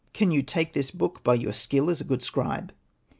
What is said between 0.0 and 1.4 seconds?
Can you take this book by